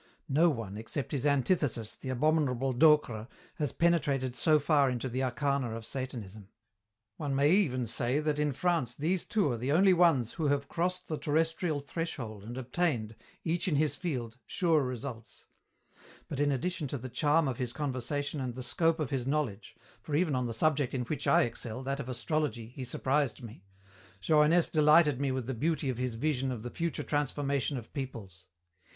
[0.29, 5.75] No one, except his antithesis, the abominable Docre, has penetrated so far into the arcana
[5.75, 6.47] of Satanism.
[7.17, 10.67] One may even say that in France these two are the only ones who have
[10.67, 15.45] crossed the terrestrial threshold and obtained, each in his field, sure results.
[16.27, 19.75] But in addition to the charm of his conversation and the scope of his knowledge
[20.01, 23.65] for even on the subject in which I excel, that of astrology, he surprised me
[24.23, 28.47] Johannès delighted me with the beauty of his vision of the future transformation of peoples.